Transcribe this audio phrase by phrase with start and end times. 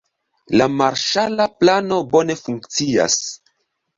[0.59, 3.21] La marŝala plano bone funkcias.